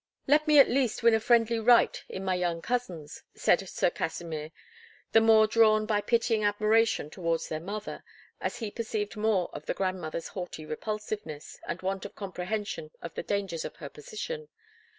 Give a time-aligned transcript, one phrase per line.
[0.25, 4.49] "Let me at least win a friendly right in my young cousins," said Sir Kasimir,
[5.11, 8.03] the more drawn by pitying admiration towards their mother,
[8.39, 13.21] as he perceived more of the grandmother's haughty repulsiveness and want of comprehension of the
[13.21, 14.47] dangers of her position.